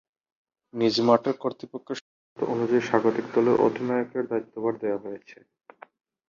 নিজ 0.73 0.95
মাঠের 1.07 1.35
কর্তৃপক্ষের 1.43 1.97
সিদ্ধান্ত 1.99 2.39
অনুযায়ী 2.53 2.83
স্বাগতিক 2.87 3.25
দলের 3.35 3.55
অধিনায়কের 3.65 4.23
দায়িত্বভার 4.31 4.73
দেয়া 4.81 4.97
হয়েছে। 5.03 5.37